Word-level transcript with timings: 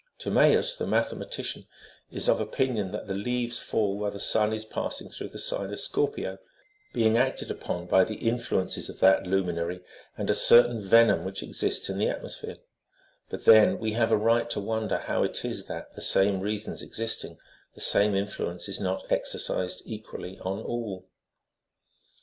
Timaeus, 0.17 0.75
the 0.77 0.87
mathematician, 0.87 1.67
is 2.09 2.27
of 2.27 2.39
opinion 2.39 2.91
that 2.91 3.05
the 3.05 3.13
leaves 3.13 3.59
fall 3.59 3.99
while 3.99 4.09
the 4.09 4.19
sun 4.19 4.51
is 4.51 4.65
passing 4.65 5.09
through 5.11 5.29
the 5.29 5.37
sign 5.37 5.71
of 5.71 5.79
Scorpio, 5.79 6.39
being 6.91 7.17
acted 7.17 7.51
upon 7.51 7.85
by 7.85 8.03
the 8.03 8.15
influences 8.15 8.89
of 8.89 8.99
that 8.99 9.27
luminary, 9.27 9.81
and 10.17 10.27
a 10.27 10.33
certain 10.33 10.81
venom 10.81 11.23
which 11.23 11.43
exists 11.43 11.87
in 11.87 11.99
the 11.99 12.09
atmosphere: 12.09 12.57
but 13.29 13.45
then 13.45 13.77
we 13.77 13.91
have 13.91 14.11
a 14.11 14.17
right 14.17 14.49
to 14.49 14.59
wonder 14.59 14.97
how 14.97 15.21
it 15.21 15.45
is 15.45 15.67
that, 15.67 15.93
the 15.93 16.01
same 16.01 16.39
reasons 16.39 16.81
existing, 16.81 17.37
the 17.75 17.79
same 17.81 18.15
influence 18.15 18.67
is 18.67 18.79
not 18.79 19.05
exercised 19.11 19.83
equally 19.85 20.39
on 20.39 20.63
all. 20.63 21.05